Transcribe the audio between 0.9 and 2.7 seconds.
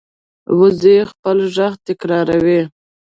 خپل غږ تکراروي